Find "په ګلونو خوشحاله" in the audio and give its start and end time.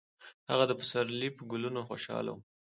1.37-2.29